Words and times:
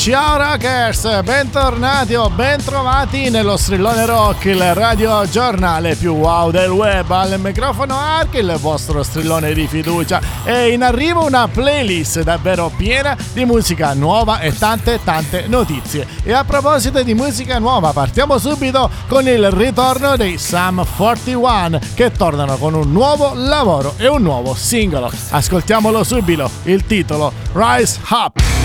Ciao 0.00 0.38
rockers, 0.38 1.22
bentornati 1.24 2.14
o 2.14 2.30
bentrovati 2.30 3.28
nello 3.28 3.58
strillone 3.58 4.06
rock, 4.06 4.46
il 4.46 4.74
radio 4.74 5.28
giornale 5.28 5.94
più 5.94 6.14
wow 6.14 6.50
del 6.50 6.70
web. 6.70 7.10
Al 7.10 7.38
microfono 7.38 7.98
Ark, 7.98 8.32
il 8.36 8.56
vostro 8.58 9.02
strillone 9.02 9.52
di 9.52 9.66
fiducia. 9.66 10.18
E 10.42 10.70
in 10.70 10.82
arrivo 10.82 11.26
una 11.26 11.46
playlist 11.48 12.22
davvero 12.22 12.72
piena 12.74 13.14
di 13.34 13.44
musica 13.44 13.92
nuova 13.92 14.40
e 14.40 14.56
tante 14.56 15.00
tante 15.04 15.46
notizie. 15.48 16.06
E 16.22 16.32
a 16.32 16.44
proposito 16.44 17.02
di 17.02 17.12
musica 17.12 17.58
nuova, 17.58 17.92
partiamo 17.92 18.38
subito 18.38 18.88
con 19.06 19.28
il 19.28 19.50
ritorno 19.50 20.16
dei 20.16 20.38
Sum 20.38 20.82
41 20.96 21.78
che 21.92 22.10
tornano 22.10 22.56
con 22.56 22.72
un 22.72 22.90
nuovo 22.90 23.32
lavoro 23.34 23.92
e 23.98 24.08
un 24.08 24.22
nuovo 24.22 24.54
singolo. 24.54 25.12
Ascoltiamolo 25.28 26.02
subito, 26.04 26.50
il 26.62 26.86
titolo 26.86 27.30
Rise 27.52 28.00
Up. 28.08 28.59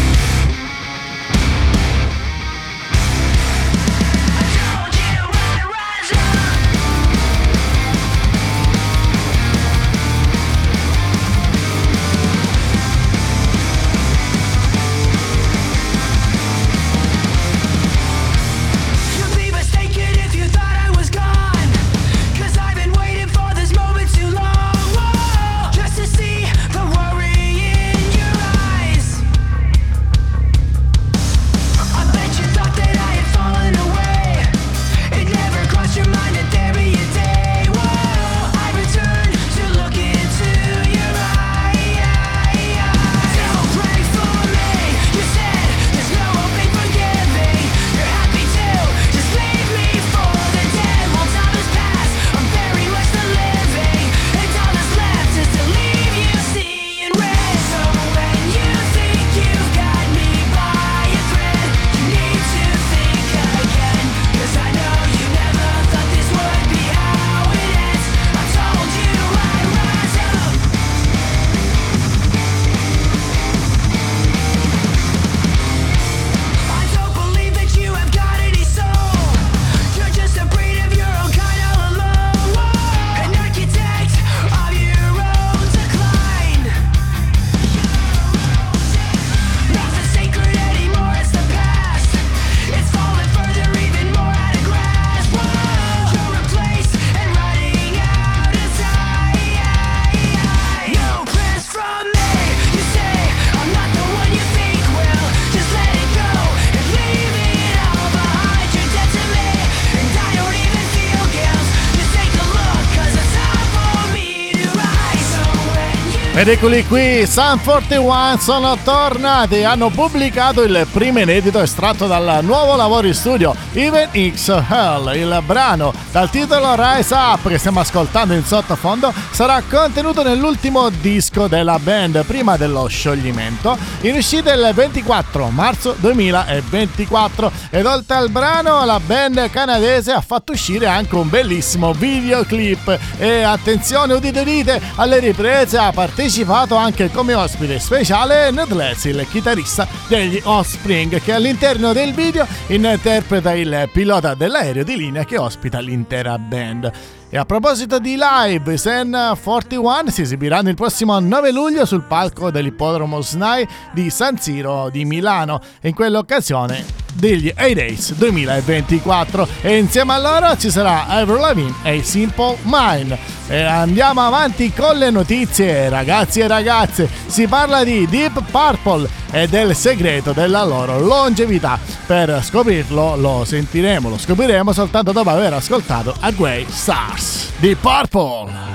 Ed 116.38 116.50
eccoli 116.50 116.85
qui, 116.85 117.25
Sun 117.25 117.62
41 117.63 118.35
sono 118.40 118.78
tornati, 118.84 119.63
hanno 119.63 119.90
pubblicato 119.90 120.63
il 120.63 120.85
primo 120.91 121.19
inedito 121.19 121.62
estratto 121.62 122.07
dal 122.07 122.40
nuovo 122.44 122.75
lavoro 122.75 123.07
in 123.07 123.13
studio, 123.13 123.56
Even 123.72 124.09
X 124.35 124.50
Hell. 124.50 125.16
Il 125.16 125.41
brano 125.46 125.94
dal 126.12 126.29
titolo 126.29 126.75
Rise 126.75 127.13
Up 127.16 127.47
che 127.47 127.57
stiamo 127.57 127.79
ascoltando 127.79 128.34
in 128.34 128.44
sottofondo 128.44 129.13
sarà 129.31 129.63
contenuto 129.68 130.23
nell'ultimo 130.23 130.90
disco 130.90 131.47
della 131.47 131.79
band 131.79 132.25
prima 132.25 132.57
dello 132.57 132.88
scioglimento, 132.88 133.78
in 134.02 134.17
uscita 134.17 134.52
il 134.52 134.72
24 134.73 135.47
marzo 135.52 135.96
2024 135.97 137.52
ed 137.69 137.85
oltre 137.85 138.17
al 138.17 138.29
brano 138.29 138.84
la 138.84 139.00
band 139.00 139.50
canadese 139.50 140.12
ha 140.12 140.22
fatto 140.22 140.52
uscire 140.52 140.88
anche 140.88 141.16
un 141.16 141.29
bellissimo 141.29 141.94
videoclip. 141.94 143.00
E 143.19 143.41
attenzione 143.41 144.13
udite 144.13 144.41
udite 144.41 144.81
alle 144.96 145.19
riprese 145.19 145.78
a 145.78 145.94
partire 145.94 146.23
partecipato 146.25 146.75
anche 146.75 147.12
come 147.12 147.36
ospite 147.36 147.78
speciale 147.78 148.50
Ned 148.50 148.72
Leslie, 148.72 149.22
il 149.22 149.28
chitarrista 149.30 149.88
degli 150.08 150.41
Offspring, 150.44 151.22
che 151.22 151.34
all'interno 151.34 151.94
del 151.94 152.16
video 152.16 152.47
interpreta 152.66 153.53
il 153.53 153.88
pilota 153.94 154.34
dell'aereo 154.34 154.84
di 154.84 154.97
linea 154.97 155.24
che 155.24 155.38
ospita 155.38 155.80
l'intera 155.80 156.40
band. 156.40 156.91
E 157.28 157.38
a 157.38 157.44
proposito 157.44 157.97
di 157.97 158.18
live, 158.18 158.78
Sen 158.78 159.36
41 159.41 160.09
si 160.09 160.22
esibiranno 160.22 160.69
il 160.69 160.75
prossimo 160.75 161.19
9 161.19 161.52
luglio 161.52 161.84
sul 161.86 162.03
palco 162.03 162.52
dell'ippodromo 162.52 163.19
SNAI 163.19 163.68
di 163.94 164.12
San 164.12 164.38
Siro 164.38 164.90
di 164.90 165.06
Milano. 165.06 165.59
In 165.81 165.96
quell'occasione 165.96 166.85
degli 167.16 167.52
A-Days 167.53 168.14
2024 168.14 169.47
e 169.62 169.78
insieme 169.78 170.14
a 170.14 170.19
loro 170.19 170.58
ci 170.58 170.69
sarà 170.69 171.08
Avril 171.08 171.40
Lavigne 171.40 171.74
e 171.84 172.03
Simple 172.03 172.58
Mind. 172.64 173.18
E 173.47 173.62
andiamo 173.62 174.22
avanti 174.22 174.72
con 174.72 174.96
le 174.96 175.09
notizie, 175.09 175.90
ragazzi 175.90 176.41
e 176.41 176.47
ragazze. 176.47 177.09
Si 177.25 177.47
parla 177.47 177.84
di 177.84 178.08
Deep 178.08 178.44
Purple 178.52 179.09
e 179.35 179.50
del 179.50 179.75
segreto 179.75 180.31
della 180.31 180.63
loro 180.63 180.97
longevità. 180.97 181.78
Per 182.06 182.41
scoprirlo 182.41 183.18
lo 183.18 183.44
sentiremo, 183.44 184.07
lo 184.07 184.18
scopriremo 184.18 184.72
soltanto 184.72 185.12
dopo 185.12 185.29
aver 185.29 185.51
ascoltato 185.51 186.16
a 186.22 186.31
Grey 186.31 186.66
Stars. 186.69 187.51
Deep 187.57 187.79
Purple. 187.81 188.75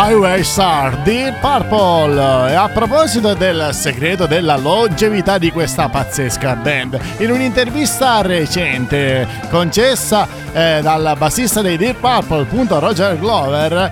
Highway 0.00 0.44
Star 0.44 1.02
di 1.02 1.24
Purple. 1.40 2.52
E 2.52 2.54
a 2.54 2.68
proposito 2.68 3.34
del 3.34 3.70
segreto 3.72 4.26
della 4.26 4.56
longevità 4.56 5.38
di 5.38 5.50
questa 5.50 5.88
pazzesca 5.88 6.54
band, 6.54 7.00
in 7.18 7.32
un'intervista 7.32 8.22
recente 8.22 9.26
concessa 9.50 10.28
eh, 10.52 10.78
dal 10.82 11.16
bassista 11.18 11.62
dei 11.62 11.76
Deep 11.76 11.98
Purple, 11.98 12.42
appunto 12.42 12.78
Roger 12.78 13.18
Glover, 13.18 13.90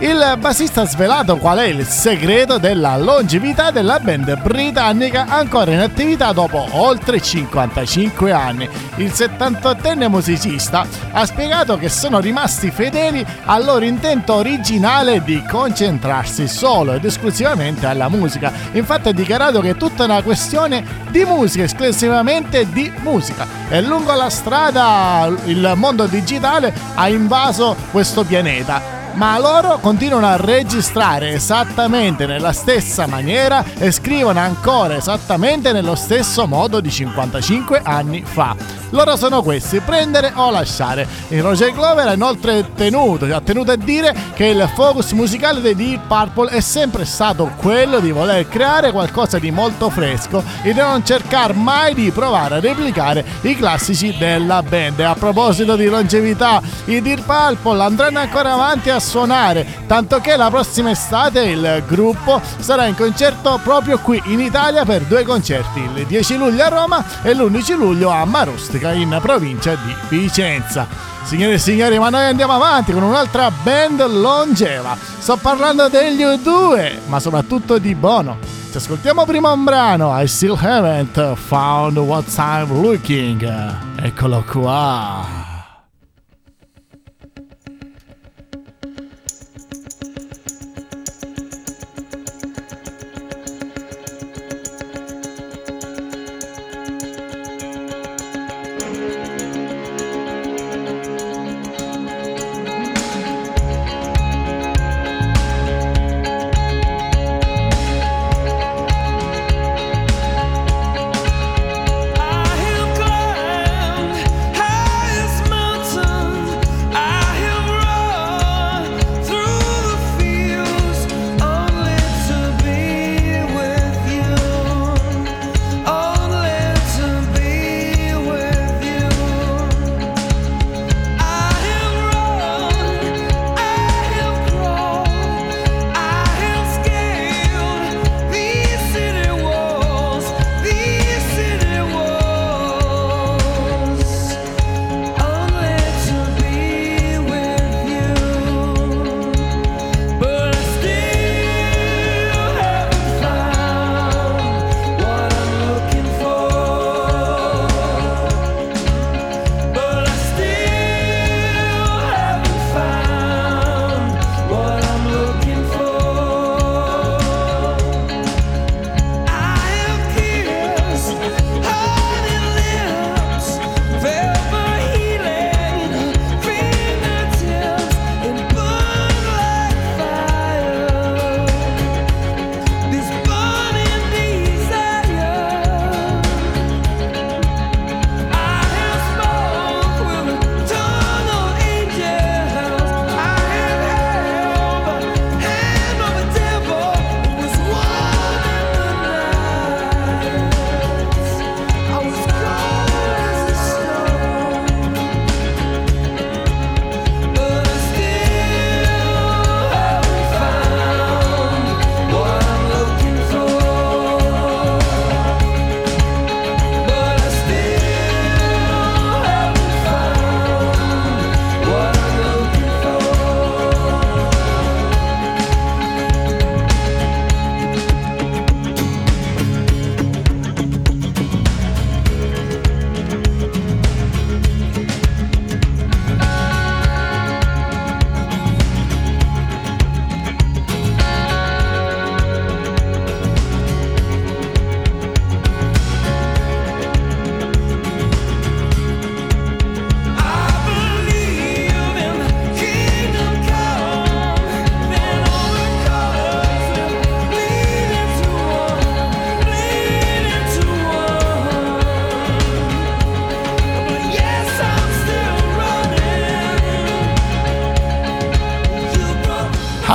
il 0.00 0.36
bassista 0.38 0.80
ha 0.80 0.86
svelato 0.86 1.36
qual 1.36 1.58
è 1.58 1.66
il 1.66 1.84
segreto 1.86 2.56
della 2.56 2.96
longevità 2.96 3.70
della 3.70 3.98
band 3.98 4.40
britannica 4.40 5.26
ancora 5.28 5.72
in 5.72 5.80
attività 5.80 6.32
dopo 6.32 6.66
oltre 6.70 7.20
55 7.20 8.32
anni. 8.32 8.66
Il 8.96 9.10
78enne 9.10 10.08
musicista 10.08 10.86
ha 11.12 11.26
spiegato 11.26 11.76
che 11.76 11.90
sono 11.90 12.18
rimasti 12.18 12.70
fedeli 12.70 13.24
al 13.44 13.62
loro 13.62 13.84
intento 13.84 14.34
originale 14.34 15.22
di 15.22 15.42
concentrarsi 15.46 16.48
solo 16.48 16.94
ed 16.94 17.04
esclusivamente 17.04 17.84
alla 17.84 18.08
musica. 18.08 18.50
Infatti 18.72 19.08
ha 19.08 19.12
dichiarato 19.12 19.60
che 19.60 19.70
è 19.70 19.76
tutta 19.76 20.04
una 20.04 20.22
questione 20.22 20.82
di 21.10 21.26
musica, 21.26 21.64
esclusivamente 21.64 22.66
di 22.70 22.90
musica. 23.02 23.46
E 23.68 23.82
lungo 23.82 24.14
la 24.14 24.30
strada 24.30 25.30
il 25.44 25.72
mondo 25.76 26.06
digitale 26.06 26.72
ha 26.94 27.06
invaso 27.08 27.76
questo 27.90 28.24
pianeta 28.24 28.99
ma 29.14 29.38
loro 29.38 29.78
continuano 29.78 30.26
a 30.26 30.36
registrare 30.36 31.32
esattamente 31.32 32.26
nella 32.26 32.52
stessa 32.52 33.06
maniera 33.06 33.64
e 33.78 33.90
scrivono 33.90 34.38
ancora 34.40 34.96
esattamente 34.96 35.72
nello 35.72 35.94
stesso 35.94 36.46
modo 36.46 36.80
di 36.80 36.90
55 36.90 37.80
anni 37.82 38.22
fa. 38.24 38.78
Loro 38.90 39.16
sono 39.16 39.42
questi, 39.42 39.80
prendere 39.80 40.32
o 40.34 40.50
lasciare. 40.50 41.06
Il 41.28 41.42
Roger 41.42 41.72
Glover 41.72 42.08
ha 42.08 42.12
inoltre 42.12 42.74
tenuto, 42.74 43.24
ha 43.26 43.40
tenuto 43.40 43.70
a 43.70 43.76
dire 43.76 44.14
che 44.34 44.46
il 44.46 44.68
focus 44.74 45.12
musicale 45.12 45.60
dei 45.60 45.76
Deep 45.76 46.06
Purple 46.08 46.50
è 46.50 46.60
sempre 46.60 47.04
stato 47.04 47.52
quello 47.56 48.00
di 48.00 48.10
voler 48.10 48.48
creare 48.48 48.90
qualcosa 48.90 49.38
di 49.38 49.50
molto 49.52 49.90
fresco 49.90 50.42
e 50.62 50.72
di 50.72 50.80
non 50.80 51.04
cercare 51.04 51.52
mai 51.52 51.94
di 51.94 52.10
provare 52.10 52.56
a 52.56 52.60
replicare 52.60 53.24
i 53.42 53.56
classici 53.56 54.16
della 54.18 54.62
band. 54.62 54.98
E 54.98 55.04
a 55.04 55.14
proposito 55.14 55.76
di 55.76 55.86
longevità, 55.86 56.60
i 56.86 57.00
Deep 57.00 57.22
Purple 57.22 57.82
andranno 57.82 58.18
ancora 58.18 58.54
avanti 58.54 58.90
a 58.90 58.98
suonare, 59.00 59.66
tanto 59.86 60.20
che 60.20 60.36
la 60.36 60.50
prossima 60.50 60.90
estate 60.90 61.42
il 61.42 61.82
gruppo 61.86 62.40
sarà 62.58 62.86
in 62.86 62.94
concerto 62.94 63.58
proprio 63.62 63.98
qui 63.98 64.22
in 64.26 64.40
Italia 64.40 64.84
per 64.84 65.02
due 65.02 65.24
concerti, 65.24 65.80
il 65.80 66.06
10 66.06 66.36
luglio 66.36 66.64
a 66.64 66.68
Roma 66.68 67.04
e 67.22 67.34
l'11 67.34 67.76
luglio 67.76 68.10
a 68.10 68.24
Marustica 68.24 68.92
in 68.92 69.18
provincia 69.20 69.74
di 69.74 69.94
Vicenza. 70.08 70.86
Signore 71.24 71.54
e 71.54 71.58
signori, 71.58 71.98
ma 71.98 72.08
noi 72.08 72.24
andiamo 72.24 72.54
avanti 72.54 72.92
con 72.92 73.02
un'altra 73.02 73.50
band 73.50 74.04
longeva. 74.06 74.96
Sto 75.18 75.36
parlando 75.36 75.88
degli 75.88 76.22
U2, 76.22 76.98
ma 77.06 77.20
soprattutto 77.20 77.78
di 77.78 77.94
Bono. 77.94 78.38
Ci 78.70 78.76
ascoltiamo 78.76 79.24
prima 79.24 79.52
un 79.52 79.64
brano, 79.64 80.18
I 80.20 80.26
Still 80.26 80.56
Haven't 80.60 81.34
Found 81.34 81.98
What 81.98 82.24
I'm 82.36 82.80
Looking. 82.80 83.76
Eccolo 83.96 84.44
qua. 84.48 85.39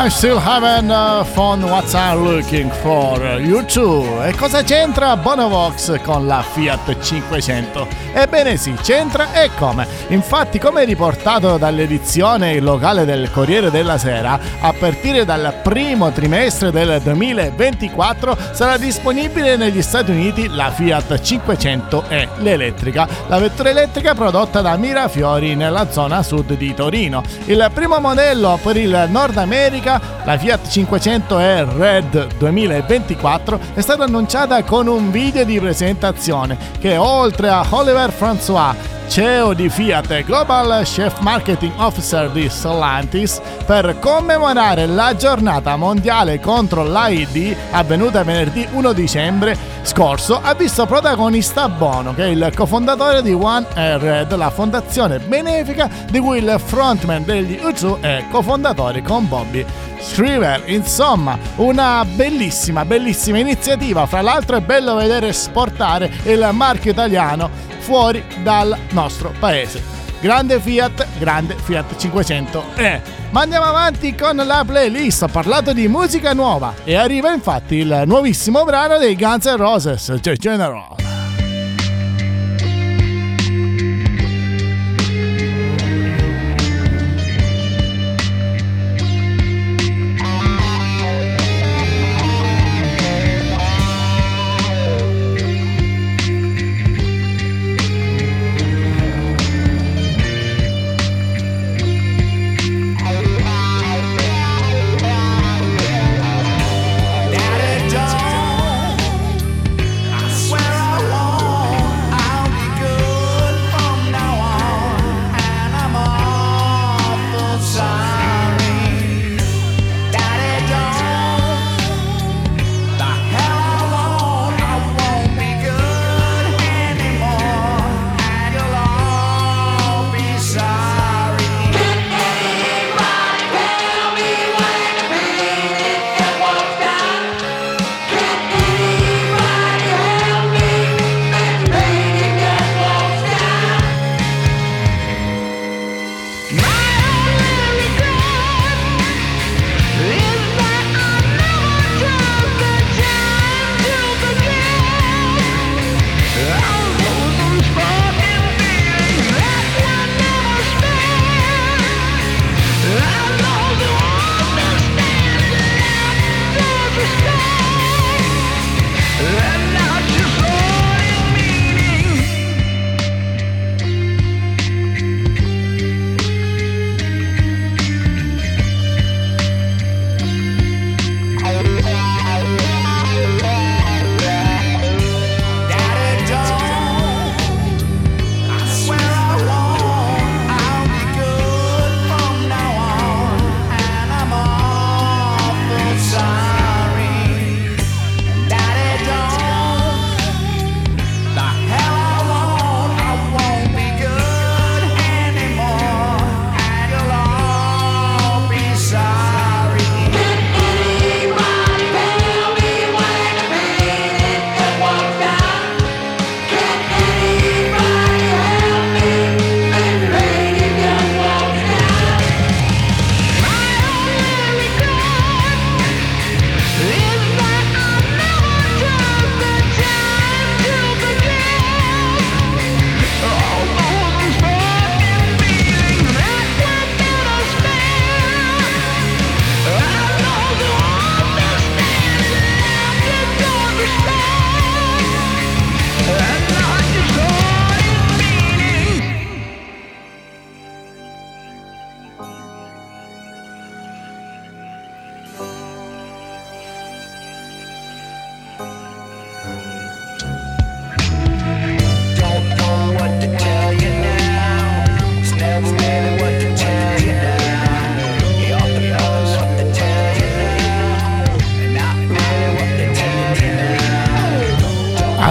I'm 0.06 0.12
still 0.12 0.40
having 0.40 0.92
uh, 0.92 1.24
fun 1.24 1.64
what 1.64 1.92
I'm 1.96 2.24
looking 2.24 2.70
for. 2.70 3.18
You 3.40 3.66
too. 3.66 4.06
E 4.22 4.36
cosa 4.38 4.62
c'entra 4.62 5.18
Bonovox 5.18 6.00
con 6.04 6.28
la 6.28 6.44
Fiat 6.44 7.00
500? 7.00 7.88
Ebbene 8.14 8.56
sì, 8.56 8.72
c'entra 8.84 9.34
e 9.34 9.50
come. 9.58 9.88
Infatti, 10.10 10.60
come 10.60 10.86
riportato 10.86 11.58
dall'edizione 11.58 12.60
locale 12.60 13.06
del 13.06 13.32
Corriere 13.32 13.72
della 13.72 13.98
Sera, 13.98 14.40
a 14.60 14.72
partire 14.72 15.26
dal 15.26 15.62
primo 15.64 16.12
trimestre 16.12 16.70
del 16.70 17.02
2024 17.02 18.38
sarà 18.52 18.78
disponibile 18.78 19.56
negli 19.56 19.82
Stati 19.82 20.12
Uniti 20.12 20.48
la 20.48 20.70
Fiat 20.70 21.14
500e, 21.14 22.28
l'elettrica, 22.38 23.08
la 23.28 23.40
vettura 23.40 23.70
elettrica 23.70 24.14
prodotta 24.14 24.62
da 24.62 24.78
Mirafiori 24.78 25.56
nella 25.56 25.90
zona 25.90 26.22
sud 26.22 26.56
di 26.56 26.74
Torino. 26.76 27.24
Il 27.46 27.68
primo 27.74 28.00
modello 28.00 28.60
per 28.62 28.78
il 28.78 29.08
Nord 29.10 29.38
America 29.38 30.00
la 30.24 30.38
Fiat 30.38 30.68
500e 30.68 31.78
Red 31.78 32.38
2024 32.38 33.60
è 33.74 33.82
stata 33.82 34.04
annunciata 34.04 34.64
con 34.64 34.86
un 34.86 35.10
video 35.10 35.44
di 35.44 35.60
presentazione 35.60 36.58
che 36.80 36.96
oltre 36.96 37.50
a 37.50 37.66
Oliver 37.70 38.14
François 38.18 38.94
CEO 39.08 39.54
di 39.54 39.70
Fiat 39.70 40.12
e 40.12 40.24
Global 40.24 40.84
Chef 40.84 41.20
Marketing 41.20 41.74
Officer 41.78 42.30
di 42.30 42.50
Stellantis, 42.50 43.40
per 43.66 43.98
commemorare 44.00 44.86
la 44.86 45.16
giornata 45.16 45.76
mondiale 45.76 46.40
contro 46.40 46.84
l'AID 46.84 47.56
avvenuta 47.72 48.24
venerdì 48.24 48.68
1 48.72 48.94
dicembre 48.94 49.58
scorso, 49.84 50.40
ha 50.42 50.54
visto 50.54 50.86
protagonista 50.86 51.70
Bono, 51.70 52.14
che 52.14 52.24
è 52.24 52.28
il 52.28 52.52
cofondatore 52.56 53.22
di 53.22 53.34
One 53.34 53.66
Air 53.74 54.28
la 54.36 54.50
fondazione 54.50 55.20
benefica 55.20 55.90
di 56.10 56.20
cui 56.20 56.40
il 56.40 56.60
frontman 56.64 57.24
degli 57.24 57.60
U2 57.62 58.02
è 58.02 58.26
cofondatore 58.30 59.02
con 59.02 59.28
Bobby 59.28 59.66
Shriver. 60.00 60.64
Insomma, 60.66 61.38
una 61.58 62.06
bellissima, 62.06 62.86
bellissima 62.86 63.40
iniziativa. 63.40 64.06
Fra 64.06 64.22
l'altro 64.22 64.58
è 64.58 64.62
bello 64.62 64.96
vedere 64.96 65.30
esportare 65.30 66.12
il 66.24 66.48
marchio 66.52 66.92
italiano 66.92 67.74
fuori 67.86 68.24
dal 68.42 68.76
nostro 68.94 69.32
paese. 69.38 69.80
Grande 70.20 70.60
Fiat, 70.60 71.06
grande 71.20 71.56
Fiat 71.56 71.96
500 71.96 72.64
e 72.76 73.02
ma 73.30 73.42
andiamo 73.42 73.66
avanti 73.66 74.16
con 74.16 74.38
la 74.38 74.64
playlist, 74.66 75.24
ho 75.24 75.28
parlato 75.28 75.72
di 75.72 75.88
musica 75.88 76.34
nuova 76.34 76.74
e 76.84 76.96
arriva 76.96 77.32
infatti 77.32 77.76
il 77.76 78.04
nuovissimo 78.06 78.64
brano 78.64 78.98
dei 78.98 79.16
Guns 79.16 79.46
N' 79.46 79.58
Roses, 79.58 80.18
The 80.22 80.36
General. 80.36 81.05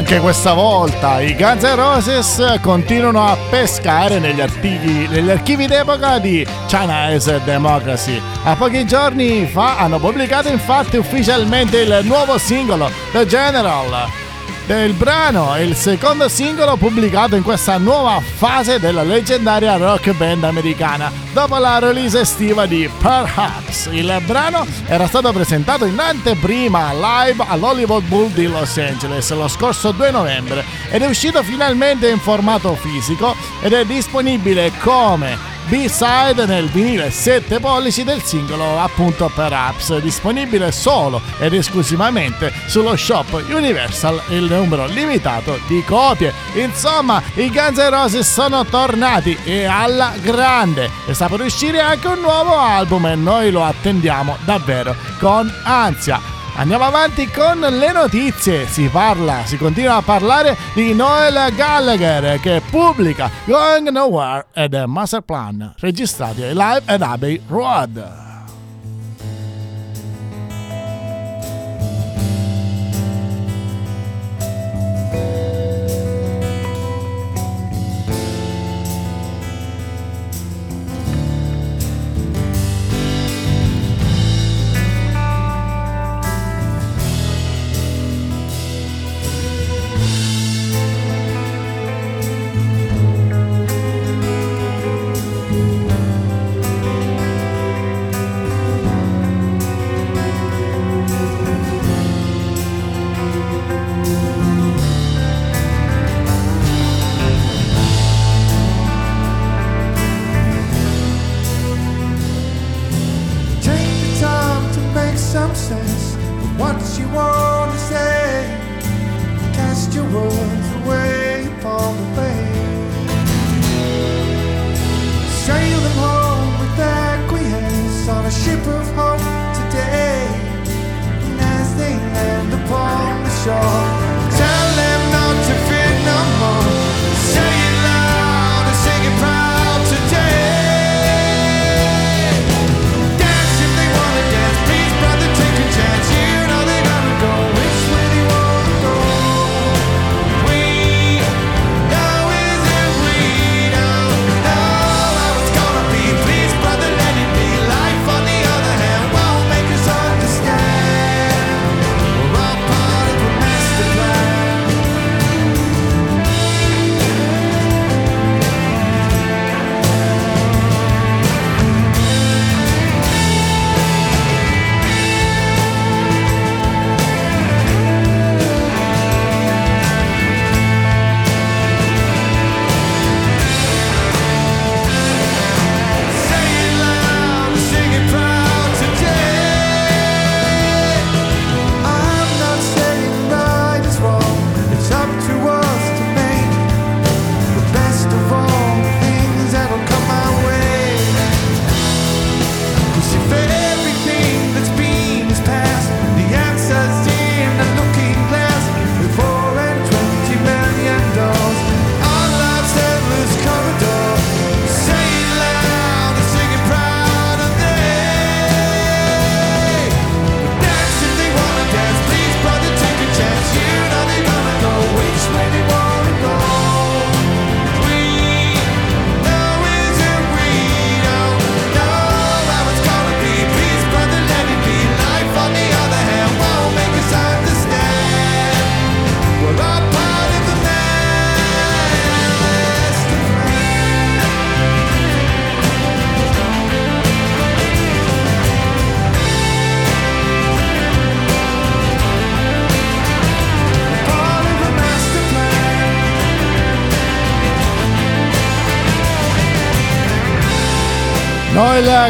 Anche 0.05 0.21
questa 0.21 0.53
volta 0.53 1.23
i 1.23 1.35
Guns 1.35 1.63
N' 1.63 1.77
Roses 1.77 2.59
continuano 2.61 3.25
a 3.25 3.39
pescare 3.49 4.19
negli 4.19 4.43
archivi, 4.43 5.09
negli 5.09 5.31
archivi 5.31 5.67
d'epoca 5.67 6.19
di 6.19 6.47
Chinese 6.67 7.41
Democracy. 7.43 8.21
A 8.43 8.55
pochi 8.55 8.85
giorni 8.85 9.47
fa 9.47 9.79
hanno 9.79 9.99
pubblicato 9.99 10.49
infatti 10.49 10.99
ufficialmente 10.99 11.81
il 11.81 12.01
nuovo 12.03 12.37
singolo 12.37 12.91
The 13.13 13.25
General 13.25 14.24
del 14.67 14.93
brano, 14.95 15.57
il 15.61 15.75
secondo 15.75 16.29
singolo 16.29 16.77
pubblicato 16.77 17.37
in 17.37 17.43
questa 17.43 17.77
nuova 17.77 18.21
fase 18.21 18.79
della 18.79 19.03
leggendaria 19.03 19.77
rock 19.77 20.13
band 20.13 20.45
americana, 20.45 21.13
dopo 21.33 21.59
la 21.59 21.79
release 21.79 22.21
estiva 22.21 22.65
di 22.67 22.89
Perhaps. 23.01 23.89
Il 23.93 24.23
brano 24.25 24.67
era 24.87 25.07
stato 25.07 25.33
presentato 25.33 25.85
in 25.85 25.99
anteprima 25.99 26.93
live 26.93 27.45
all'Hollywood 27.47 28.05
Bowl 28.05 28.31
di 28.31 28.47
Los 28.47 28.79
Angeles 28.79 29.31
lo 29.33 29.49
scorso 29.49 29.93
2 29.93 30.11
novembre 30.11 30.65
ed 30.91 31.03
è 31.03 31.07
uscito 31.07 31.43
finalmente 31.43 32.09
in 32.09 32.19
formato 32.19 32.75
fisico 32.75 33.35
ed 33.61 33.73
è 33.73 33.85
disponibile 33.85 34.73
come 34.81 35.54
B-side 35.67 36.47
nel 36.47 36.69
vinile 36.69 37.11
7 37.11 37.59
pollici 37.61 38.05
del 38.05 38.23
singolo 38.23 38.79
appunto 38.79 39.31
per 39.35 39.53
apps, 39.53 39.97
disponibile 39.99 40.71
solo 40.73 41.21
ed 41.39 41.55
esclusivamente 41.55 42.53
sullo 42.67 42.97
shop 42.97 43.45
Universal, 43.49 44.21
il 44.29 44.45
numero 44.45 44.87
limitato 44.87 45.59
di 45.67 45.83
copie. 45.85 46.33
Insomma, 46.55 47.23
i 47.35 47.51
Guns 47.51 47.79
N' 47.79 47.91
Roses 47.91 48.31
sono 48.31 48.65
tornati 48.65 49.39
e 49.45 49.65
alla 49.65 50.13
grande 50.21 50.91
e 51.07 51.15
sta 51.15 51.29
per 51.29 51.41
uscire 51.41 51.81
anche 51.81 52.09
un 52.09 52.21
nuovo 52.21 52.57
album 52.57 53.07
e 53.07 53.15
noi 53.15 53.51
lo 53.51 53.65
attendiamo 53.65 54.37
davvero 54.45 54.95
con 55.19 55.53
ansia. 55.63 56.34
Andiamo 56.57 56.85
avanti 56.85 57.29
con 57.29 57.59
le 57.59 57.93
notizie. 57.93 58.67
Si 58.67 58.87
parla, 58.87 59.45
si 59.45 59.57
continua 59.57 59.97
a 59.97 60.03
parlare 60.03 60.57
di 60.73 60.95
Noel 60.95 61.53
Gallagher 61.53 62.39
che 62.39 62.63
pubblica 62.71 63.29
Going 63.45 63.89
Nowhere 63.89 64.47
ed 64.53 64.81
Master 64.87 65.23
Plan 65.23 65.75
registrati 65.81 66.43
live 66.43 66.83
ad 66.85 67.03
Abbey 67.03 67.43
Road. 67.49 68.34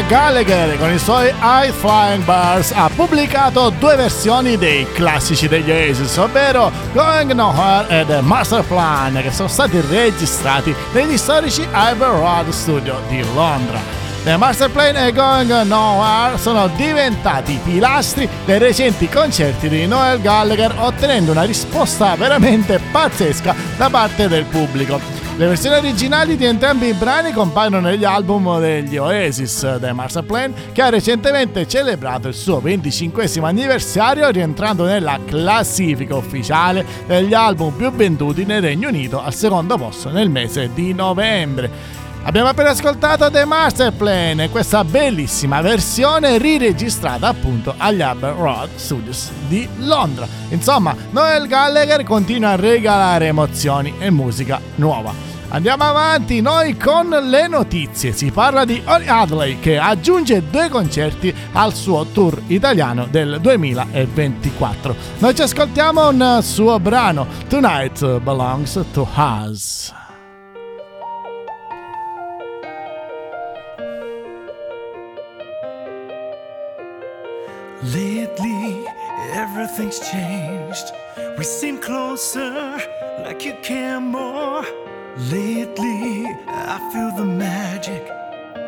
Gallagher 0.03 0.77
con 0.77 0.91
i 0.91 0.99
suoi 0.99 1.33
High 1.41 1.71
Flying 1.71 2.23
Bars 2.23 2.71
ha 2.71 2.89
pubblicato 2.93 3.69
due 3.69 3.95
versioni 3.95 4.57
dei 4.57 4.85
classici 4.91 5.47
degli 5.47 5.71
Oasis, 5.71 6.17
ovvero 6.17 6.71
Going 6.91 7.31
Nowhere 7.31 8.01
ed 8.01 8.09
Master 8.21 8.63
Plan, 8.63 9.13
che 9.21 9.31
sono 9.31 9.47
stati 9.47 9.81
registrati 9.89 10.75
negli 10.91 11.17
storici 11.17 11.67
Ivor 11.71 12.19
Road 12.19 12.49
Studio 12.49 12.99
di 13.07 13.23
Londra. 13.33 13.79
The 14.23 14.37
Master 14.37 14.69
Plan 14.69 14.97
e 14.97 15.11
Going 15.11 15.51
Nowhere 15.63 16.37
sono 16.39 16.67
diventati 16.75 17.59
pilastri 17.63 18.27
dei 18.43 18.57
recenti 18.57 19.07
concerti 19.07 19.69
di 19.69 19.85
Noel 19.85 20.19
Gallagher 20.19 20.73
ottenendo 20.77 21.31
una 21.31 21.43
risposta 21.43 22.15
veramente 22.15 22.79
pazzesca 22.91 23.55
da 23.77 23.89
parte 23.89 24.27
del 24.27 24.45
pubblico. 24.45 25.14
Le 25.37 25.47
versioni 25.47 25.75
originali 25.75 26.37
di 26.37 26.45
entrambi 26.45 26.87
i 26.87 26.93
brani 26.93 27.33
compaiono 27.33 27.81
negli 27.81 28.05
album 28.05 28.57
degli 28.61 28.95
Oasis, 28.95 29.79
The 29.81 29.91
Master 29.91 30.23
Plan, 30.23 30.53
che 30.71 30.81
ha 30.81 30.87
recentemente 30.87 31.67
celebrato 31.67 32.29
il 32.29 32.33
suo 32.33 32.61
25 32.61 33.29
anniversario 33.41 34.29
rientrando 34.29 34.85
nella 34.85 35.19
classifica 35.25 36.15
ufficiale 36.15 36.85
degli 37.05 37.33
album 37.33 37.73
più 37.73 37.91
venduti 37.91 38.45
nel 38.45 38.61
Regno 38.61 38.87
Unito 38.87 39.21
al 39.21 39.33
secondo 39.33 39.75
posto 39.75 40.09
nel 40.09 40.29
mese 40.29 40.69
di 40.73 40.93
novembre. 40.93 42.04
Abbiamo 42.27 42.49
appena 42.49 42.71
ascoltato 42.71 43.29
The 43.29 43.45
Master 43.45 43.93
Plan, 43.93 44.47
questa 44.49 44.83
bellissima 44.83 45.61
versione 45.61 46.39
riregistrata 46.39 47.27
appunto 47.27 47.75
agli 47.77 48.01
Abbey 48.01 48.33
Road 48.33 48.69
Studios 48.75 49.29
di 49.47 49.67
Londra. 49.77 50.27
Insomma, 50.49 50.95
Noel 51.11 51.45
Gallagher 51.45 52.03
continua 52.03 52.49
a 52.49 52.55
regalare 52.55 53.27
emozioni 53.27 53.93
e 53.99 54.09
musica 54.09 54.59
nuova. 54.75 55.13
Andiamo 55.49 55.83
avanti 55.83 56.41
noi 56.41 56.75
con 56.75 57.09
le 57.09 57.47
notizie. 57.47 58.11
Si 58.11 58.31
parla 58.31 58.65
di 58.65 58.81
Oli 58.83 59.07
Adley 59.07 59.59
che 59.59 59.77
aggiunge 59.77 60.49
due 60.49 60.67
concerti 60.67 61.33
al 61.53 61.75
suo 61.75 62.05
tour 62.05 62.41
italiano 62.47 63.05
del 63.05 63.37
2024. 63.39 64.95
Noi 65.19 65.35
ci 65.35 65.43
ascoltiamo 65.43 66.09
un 66.09 66.39
suo 66.41 66.79
brano 66.79 67.27
Tonight 67.47 68.19
Belongs 68.19 68.83
to 68.91 69.07
Us. 69.15 69.93
Lately, 77.83 78.87
everything's 79.33 79.99
changed. 79.99 80.91
We 81.37 81.43
seem 81.43 81.77
closer, 81.77 82.79
like 83.19 83.45
you 83.45 83.53
care 83.61 83.99
more. 83.99 84.63
Lately, 85.17 86.25
I 86.47 86.79
feel 86.91 87.11
the 87.15 87.25
magic 87.25 88.09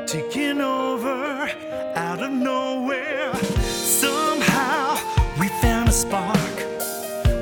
taking 0.05 0.61
over 0.61 1.49
out 1.95 2.21
of 2.21 2.31
nowhere. 2.31 3.33
Somehow, 3.63 4.97
we 5.39 5.47
found 5.61 5.89
a 5.89 5.93
spark. 5.93 6.55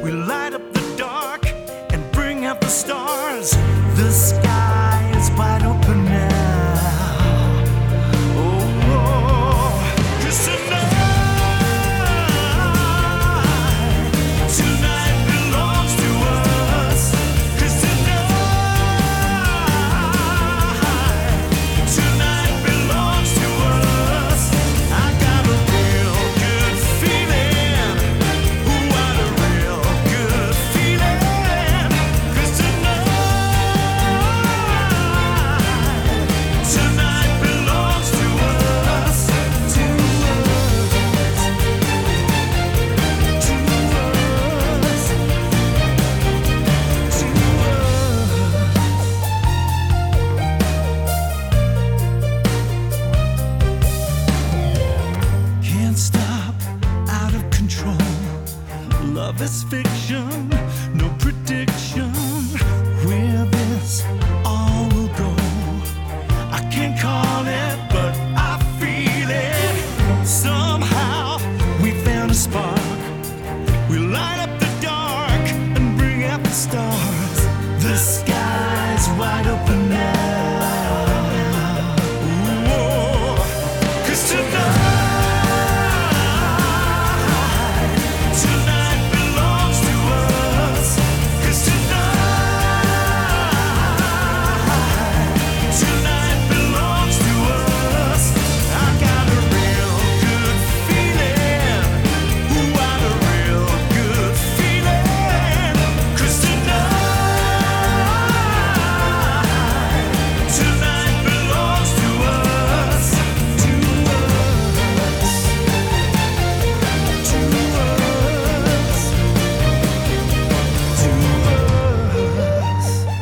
We 0.04 0.12
light 0.12 0.54
up 0.54 0.74
the 0.74 0.96
dark 0.98 1.46
and 1.92 2.12
bring 2.12 2.46
out 2.46 2.62
the 2.62 2.68
stars. 2.68 3.56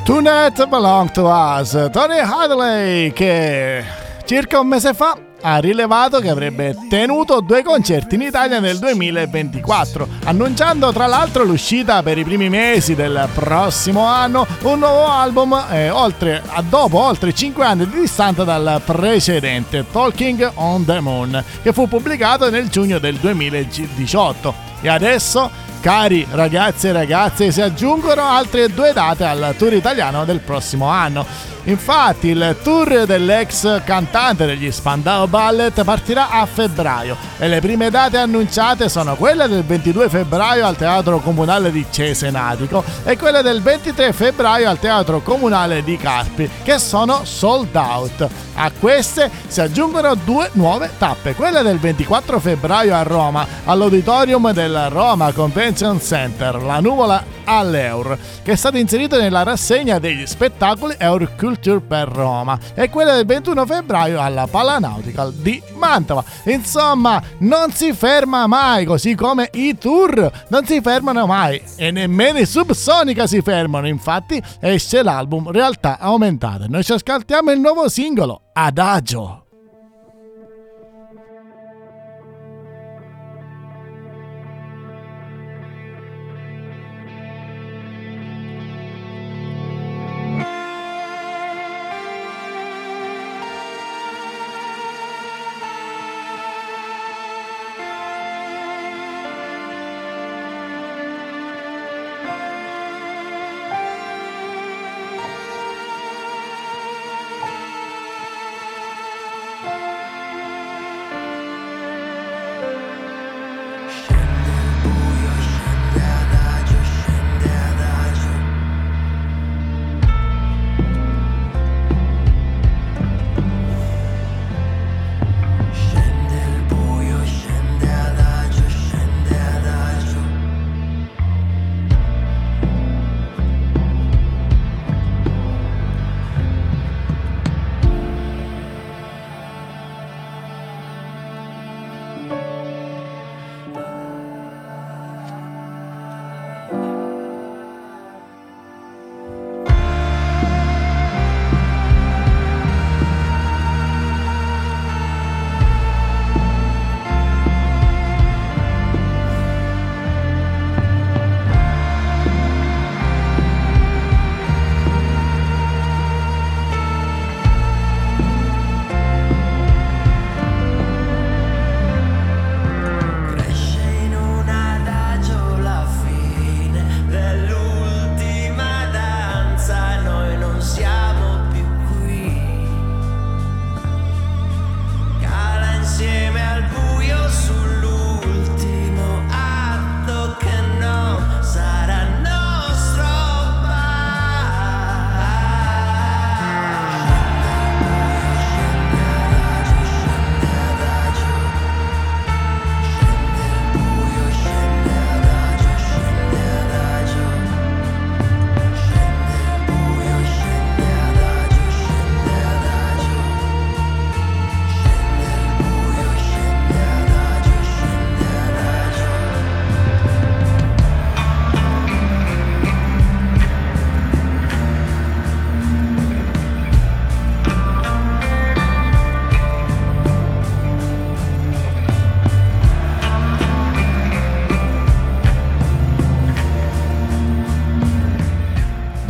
Tonight 0.03 0.67
Belong 0.67 1.09
to 1.11 1.29
Us. 1.29 1.89
Tony 1.89 2.19
Hadley 2.19 3.13
che 3.13 3.85
circa 4.25 4.59
un 4.59 4.67
mese 4.67 4.93
fa 4.93 5.17
ha 5.41 5.57
rilevato 5.59 6.19
che 6.19 6.29
avrebbe 6.29 6.75
tenuto 6.89 7.39
due 7.39 7.63
concerti 7.63 8.15
in 8.15 8.21
Italia 8.23 8.59
nel 8.59 8.79
2024, 8.79 10.07
annunciando 10.25 10.91
tra 10.91 11.07
l'altro 11.07 11.45
l'uscita 11.45 12.03
per 12.03 12.17
i 12.17 12.25
primi 12.25 12.49
mesi 12.49 12.95
del 12.95 13.29
prossimo 13.33 14.05
anno 14.05 14.45
un 14.63 14.79
nuovo 14.79 15.07
album 15.07 15.67
eh, 15.71 15.89
oltre, 15.89 16.41
dopo 16.67 16.99
oltre 16.99 17.33
5 17.33 17.63
anni 17.63 17.87
di 17.87 18.01
distanza 18.01 18.43
dal 18.43 18.81
precedente, 18.83 19.85
Talking 19.89 20.51
on 20.55 20.83
the 20.83 20.99
Moon, 20.99 21.41
che 21.61 21.71
fu 21.71 21.87
pubblicato 21.87 22.49
nel 22.49 22.67
giugno 22.67 22.99
del 22.99 23.15
2018. 23.15 24.71
E 24.81 24.89
adesso 24.89 25.49
Cari 25.83 26.25
ragazzi 26.31 26.87
e 26.87 26.91
ragazze, 26.93 27.51
si 27.51 27.59
aggiungono 27.59 28.21
altre 28.21 28.69
due 28.69 28.93
date 28.93 29.25
al 29.25 29.53
tour 29.57 29.73
italiano 29.73 30.23
del 30.23 30.39
prossimo 30.39 30.87
anno. 30.87 31.25
Infatti 31.65 32.27
il 32.27 32.57
tour 32.61 33.05
dell'ex 33.05 33.83
cantante 33.83 34.45
degli 34.45 34.69
Spandau 34.69 35.27
Ballet 35.27 35.81
partirà 35.83 36.29
a 36.29 36.45
febbraio 36.45 37.15
e 37.37 37.47
le 37.47 37.61
prime 37.61 37.89
date 37.89 38.17
annunciate 38.17 38.89
sono 38.89 39.15
quelle 39.15 39.47
del 39.47 39.63
22 39.63 40.09
febbraio 40.09 40.65
al 40.65 40.75
Teatro 40.75 41.19
Comunale 41.19 41.71
di 41.71 41.85
Cesenatico 41.89 42.83
e 43.05 43.17
quelle 43.17 43.41
del 43.41 43.61
23 43.61 44.11
febbraio 44.11 44.69
al 44.69 44.79
Teatro 44.79 45.21
Comunale 45.21 45.83
di 45.83 45.95
Carpi, 45.95 46.49
che 46.63 46.79
sono 46.79 47.21
sold 47.23 47.75
out. 47.75 48.27
A 48.55 48.71
queste 48.77 49.31
si 49.47 49.61
aggiungono 49.61 50.15
due 50.15 50.49
nuove 50.53 50.91
tappe, 50.97 51.33
quelle 51.33 51.61
del 51.61 51.79
24 51.79 52.39
febbraio 52.39 52.93
a 52.93 53.03
Roma, 53.03 53.47
all'auditorium 53.63 54.51
del 54.51 54.89
Roma 54.89 55.31
Convention 55.31 55.72
Center, 55.75 56.61
la 56.61 56.79
nuvola 56.79 57.23
all'Eur, 57.45 58.17
che 58.43 58.53
è 58.53 58.55
stato 58.55 58.77
inserito 58.77 59.19
nella 59.19 59.43
rassegna 59.43 59.99
degli 59.99 60.25
spettacoli 60.25 60.95
Eur 60.97 61.35
Culture 61.35 61.81
per 61.81 62.07
Roma, 62.07 62.57
e 62.73 62.89
quella 62.89 63.15
del 63.15 63.25
21 63.25 63.65
febbraio 63.65 64.21
alla 64.21 64.47
Palanautical 64.47 65.33
di 65.33 65.61
Mantova. 65.75 66.23
Insomma, 66.45 67.21
non 67.39 67.71
si 67.71 67.93
ferma 67.93 68.47
mai, 68.47 68.85
così 68.85 69.15
come 69.15 69.49
i 69.53 69.77
tour 69.77 70.31
non 70.49 70.65
si 70.65 70.81
fermano 70.81 71.25
mai, 71.25 71.61
e 71.75 71.91
nemmeno 71.91 72.39
i 72.39 72.45
Subsonica 72.45 73.27
si 73.27 73.41
fermano, 73.41 73.87
infatti 73.87 74.41
esce 74.59 75.03
l'album 75.03 75.51
Realtà 75.51 75.99
Aumentate. 75.99 76.67
Noi 76.67 76.83
ci 76.83 76.93
ascoltiamo 76.93 77.51
il 77.51 77.59
nuovo 77.59 77.89
singolo, 77.89 78.41
Adagio. 78.53 79.42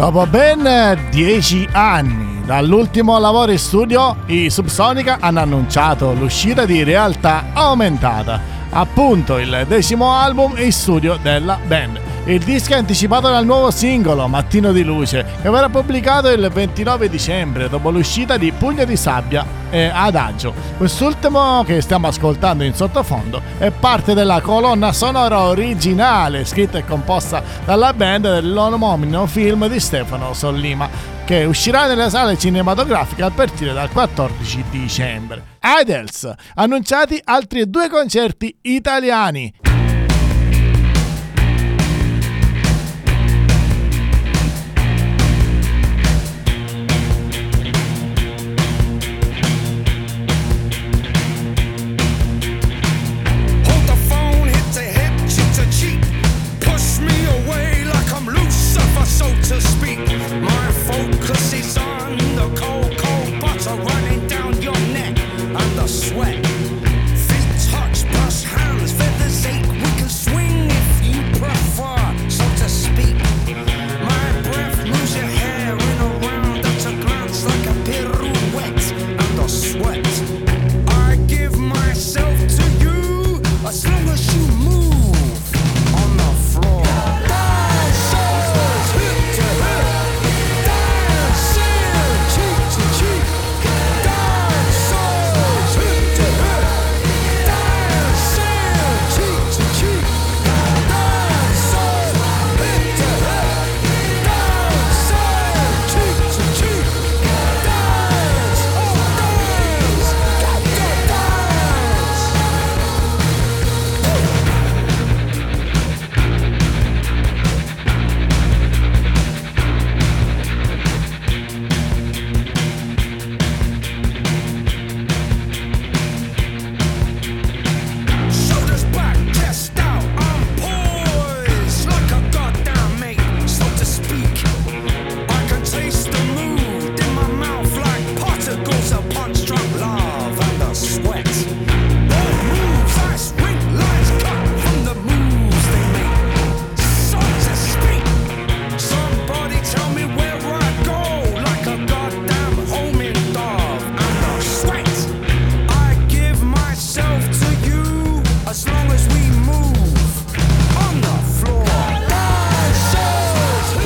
Dopo 0.03 0.27
ben 0.27 0.99
dieci 1.11 1.65
anni 1.71 2.41
dall'ultimo 2.43 3.17
lavoro 3.19 3.53
in 3.53 3.57
studio, 3.57 4.17
i 4.25 4.49
Subsonica 4.49 5.19
hanno 5.21 5.39
annunciato 5.39 6.11
l'uscita 6.11 6.65
di 6.65 6.83
Realtà 6.83 7.45
Aumentata, 7.53 8.37
appunto 8.69 9.37
il 9.37 9.63
decimo 9.65 10.11
album 10.11 10.55
in 10.57 10.73
studio 10.73 11.17
della 11.21 11.57
band. 11.65 12.02
Il 12.25 12.41
disco 12.41 12.71
è 12.71 12.77
anticipato 12.77 13.29
dal 13.29 13.43
nuovo 13.43 13.69
singolo 13.69 14.29
Mattino 14.29 14.71
di 14.71 14.81
Luce 14.81 15.25
che 15.41 15.49
verrà 15.49 15.67
pubblicato 15.67 16.29
il 16.29 16.49
29 16.49 17.09
dicembre 17.09 17.67
dopo 17.67 17.89
l'uscita 17.89 18.37
di 18.37 18.53
Pugno 18.53 18.85
di 18.85 18.95
Sabbia 18.95 19.45
e 19.69 19.91
Adagio. 19.93 20.53
Quest'ultimo 20.77 21.65
che 21.65 21.81
stiamo 21.81 22.07
ascoltando 22.07 22.63
in 22.63 22.73
sottofondo 22.75 23.41
è 23.57 23.71
parte 23.71 24.13
della 24.13 24.39
colonna 24.39 24.93
sonora 24.93 25.41
originale 25.41 26.45
scritta 26.45 26.77
e 26.77 26.85
composta 26.85 27.43
dalla 27.65 27.91
band 27.91 28.35
dell'omonimo 28.35 29.25
film 29.27 29.67
di 29.67 29.81
Stefano 29.81 30.33
Sollima 30.33 30.89
che 31.25 31.43
uscirà 31.43 31.87
nelle 31.87 32.09
sale 32.09 32.37
cinematografiche 32.37 33.23
a 33.23 33.31
partire 33.31 33.73
dal 33.73 33.89
14 33.89 34.63
dicembre. 34.69 35.43
Idols, 35.81 36.31
annunciati 36.55 37.19
altri 37.21 37.69
due 37.69 37.89
concerti 37.89 38.55
italiani. 38.61 39.53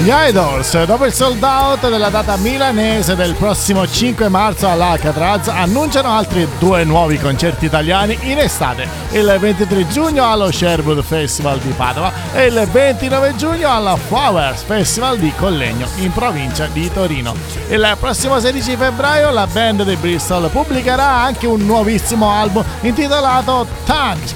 Gli 0.07 0.13
Idols, 0.13 0.85
dopo 0.85 1.05
il 1.05 1.11
sold 1.11 1.43
out 1.43 1.89
della 1.89 2.07
data 2.07 2.37
milanese 2.37 3.13
del 3.17 3.33
prossimo 3.33 3.85
5 3.85 4.29
marzo 4.29 4.69
all'Alcatraz, 4.69 5.49
annunciano 5.49 6.07
altri 6.07 6.47
due 6.59 6.85
nuovi 6.85 7.19
concerti 7.19 7.65
italiani 7.65 8.17
in 8.21 8.37
estate, 8.37 8.87
il 9.11 9.35
23 9.37 9.85
giugno 9.89 10.31
allo 10.31 10.49
Sherwood 10.49 11.03
Festival 11.03 11.59
di 11.59 11.71
Padova 11.71 12.13
e 12.31 12.45
il 12.45 12.69
29 12.71 13.35
giugno 13.35 13.69
alla 13.69 13.97
Flowers 13.97 14.61
Festival 14.61 15.17
di 15.17 15.33
Collegno, 15.37 15.89
in 15.97 16.13
provincia 16.13 16.67
di 16.67 16.89
Torino. 16.89 17.35
Il 17.67 17.97
prossimo 17.99 18.39
16 18.39 18.77
febbraio 18.77 19.29
la 19.31 19.45
band 19.45 19.83
di 19.83 19.97
Bristol 19.97 20.49
pubblicherà 20.49 21.05
anche 21.05 21.47
un 21.47 21.65
nuovissimo 21.65 22.31
album 22.31 22.63
intitolato 22.79 23.67
Tanks, 23.83 24.33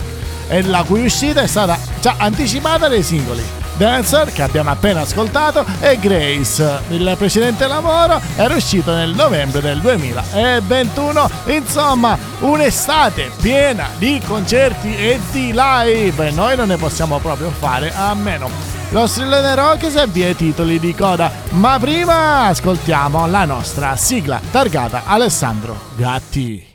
e 0.49 0.63
la 0.63 0.83
cui 0.83 1.05
uscita 1.05 1.39
è 1.39 1.47
stata 1.47 1.79
già 2.01 2.15
anticipata 2.17 2.89
dai 2.89 3.03
singoli. 3.03 3.59
Dancer 3.81 4.31
che 4.31 4.43
abbiamo 4.43 4.69
appena 4.69 5.01
ascoltato 5.01 5.65
e 5.79 5.97
Grace. 5.97 6.81
Il 6.89 7.15
precedente 7.17 7.65
lavoro 7.65 8.21
era 8.35 8.53
uscito 8.53 8.93
nel 8.93 9.15
novembre 9.15 9.59
del 9.59 9.79
2021. 9.79 11.27
Insomma, 11.45 12.15
un'estate 12.41 13.31
piena 13.41 13.87
di 13.97 14.21
concerti 14.23 14.95
e 14.95 15.19
di 15.31 15.51
live. 15.55 16.29
Noi 16.29 16.55
non 16.55 16.67
ne 16.67 16.77
possiamo 16.77 17.17
proprio 17.17 17.49
fare 17.49 17.91
a 17.91 18.13
meno. 18.13 18.51
Lo 18.89 19.07
strillone 19.07 19.55
rock 19.55 19.89
si 19.89 19.97
avvia 19.97 20.27
ai 20.27 20.35
titoli 20.35 20.77
di 20.77 20.93
coda, 20.93 21.31
ma 21.53 21.79
prima 21.79 22.45
ascoltiamo 22.49 23.25
la 23.25 23.45
nostra 23.45 23.95
sigla 23.95 24.39
targata 24.51 25.05
Alessandro 25.05 25.75
Gatti. 25.95 26.70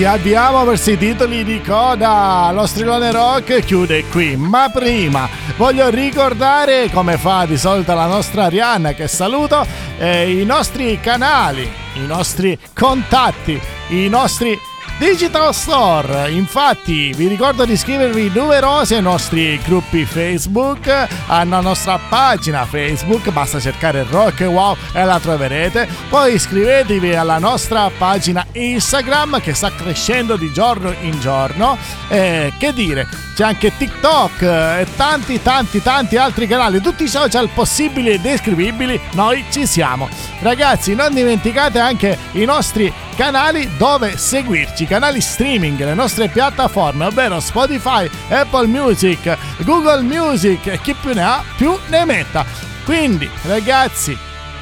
Ci 0.00 0.06
avviamo 0.06 0.64
verso 0.64 0.92
i 0.92 0.96
titoli 0.96 1.44
di 1.44 1.60
coda. 1.60 2.50
Lo 2.54 2.64
strilone 2.64 3.12
rock 3.12 3.62
chiude 3.62 4.06
qui, 4.06 4.34
ma 4.34 4.70
prima 4.72 5.28
voglio 5.58 5.90
ricordare, 5.90 6.88
come 6.90 7.18
fa 7.18 7.44
di 7.44 7.58
solito 7.58 7.92
la 7.92 8.06
nostra 8.06 8.44
Arianna, 8.44 8.94
che 8.94 9.06
saluto, 9.08 9.62
eh, 9.98 10.40
i 10.40 10.46
nostri 10.46 10.98
canali, 11.00 11.70
i 11.96 12.06
nostri 12.06 12.58
contatti, 12.72 13.60
i 13.88 14.08
nostri 14.08 14.58
Digital 15.00 15.54
Store. 15.54 16.30
Infatti, 16.30 17.10
vi 17.14 17.26
ricordo 17.26 17.64
di 17.64 17.72
iscrivervi 17.72 18.30
numerosi 18.34 18.96
ai 18.96 19.00
nostri 19.00 19.58
gruppi 19.64 20.04
Facebook, 20.04 21.08
alla 21.26 21.60
nostra 21.60 21.98
pagina 22.06 22.66
Facebook, 22.66 23.30
basta 23.30 23.58
cercare 23.58 24.04
Rock 24.10 24.40
Wow 24.40 24.76
e 24.92 25.02
la 25.02 25.18
troverete. 25.18 25.88
Poi 26.10 26.34
iscrivetevi 26.34 27.14
alla 27.14 27.38
nostra 27.38 27.90
pagina 27.96 28.44
Instagram 28.52 29.40
che 29.40 29.54
sta 29.54 29.72
crescendo 29.74 30.36
di 30.36 30.52
giorno 30.52 30.94
in 31.00 31.18
giorno. 31.18 31.78
E 32.08 32.52
che 32.58 32.74
dire, 32.74 33.08
c'è 33.34 33.44
anche 33.44 33.74
TikTok 33.74 34.42
e 34.42 34.86
tanti 34.96 35.40
tanti 35.40 35.80
tanti 35.80 36.18
altri 36.18 36.46
canali, 36.46 36.82
tutti 36.82 37.04
i 37.04 37.08
social 37.08 37.48
possibili 37.48 38.10
e 38.10 38.20
descrivibili, 38.20 39.00
noi 39.12 39.46
ci 39.50 39.66
siamo. 39.66 40.10
Ragazzi, 40.42 40.94
non 40.94 41.14
dimenticate 41.14 41.78
anche 41.78 42.18
i 42.32 42.44
nostri 42.44 42.92
canali 43.20 43.68
dove 43.76 44.16
seguirci, 44.16 44.86
canali 44.86 45.20
streaming, 45.20 45.78
le 45.78 45.92
nostre 45.92 46.28
piattaforme, 46.28 47.04
ovvero 47.04 47.38
Spotify, 47.38 48.08
Apple 48.30 48.66
Music, 48.66 49.36
Google 49.58 50.00
Music 50.00 50.80
chi 50.80 50.94
più 50.94 51.12
ne 51.12 51.22
ha 51.22 51.44
più 51.54 51.76
ne 51.88 52.06
metta. 52.06 52.46
Quindi, 52.82 53.28
ragazzi, 53.42 54.16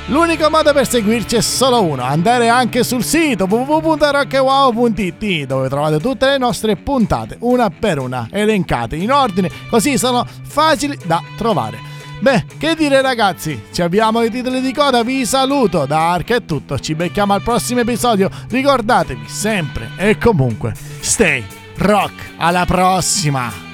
L'unico 0.07 0.49
modo 0.49 0.73
per 0.73 0.89
seguirci 0.89 1.37
è 1.37 1.43
solo 1.43 1.83
uno, 1.83 2.03
andare 2.03 2.49
anche 2.49 2.83
sul 2.83 3.05
sito 3.05 3.45
www.rockwow.it 3.45 5.45
dove 5.45 5.69
trovate 5.69 6.01
tutte 6.01 6.27
le 6.27 6.39
nostre 6.39 6.77
puntate, 6.77 7.37
una 7.41 7.69
per 7.69 7.99
una, 7.99 8.27
elencate 8.31 8.97
in 8.97 9.13
ordine, 9.13 9.51
così 9.69 9.99
sono 9.99 10.27
facili 10.43 10.99
da 11.05 11.23
trovare. 11.37 11.88
Beh, 12.21 12.45
che 12.59 12.75
dire 12.75 13.01
ragazzi, 13.01 13.66
ci 13.73 13.81
abbiamo 13.81 14.23
i 14.23 14.31
titoli 14.31 14.61
di 14.61 14.73
coda, 14.73 15.03
vi 15.05 15.25
saluto, 15.25 15.87
da 15.87 16.11
Arca 16.11 16.35
è 16.35 16.45
tutto, 16.45 16.79
ci 16.79 16.95
becchiamo 16.95 17.33
al 17.33 17.43
prossimo 17.43 17.81
episodio, 17.81 18.29
ricordatevi 18.49 19.29
sempre 19.29 19.91
e 19.97 20.19
comunque, 20.19 20.75
stay 21.01 21.45
rock, 21.77 22.33
alla 22.39 22.64
prossima! 22.64 23.68